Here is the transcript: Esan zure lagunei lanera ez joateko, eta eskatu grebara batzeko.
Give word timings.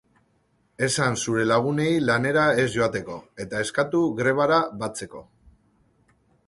Esan 0.87 1.17
zure 1.25 1.43
lagunei 1.49 1.91
lanera 2.07 2.47
ez 2.65 2.65
joateko, 2.79 3.19
eta 3.45 3.63
eskatu 3.67 4.05
grebara 4.23 4.61
batzeko. 4.83 5.25